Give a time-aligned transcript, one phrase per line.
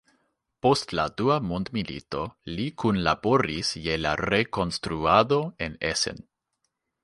[0.65, 2.23] Post la Dua Mondmilito
[2.55, 6.27] li kunlaboris je la rekonstruado en Essen.